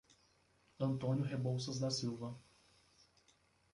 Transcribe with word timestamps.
Antônio 0.79 1.23
Reboucas 1.23 1.77
da 1.77 1.91
Silva 1.91 2.35